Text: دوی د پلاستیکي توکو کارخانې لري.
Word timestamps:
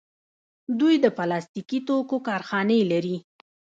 دوی 0.79 0.95
د 1.03 1.05
پلاستیکي 1.17 1.79
توکو 1.87 2.17
کارخانې 2.27 2.79
لري. 2.91 3.17